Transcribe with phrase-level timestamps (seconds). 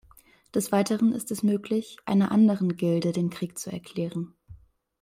[0.55, 4.33] Des Weiteren ist es möglich, einer anderen Gilde den Krieg zu erklären.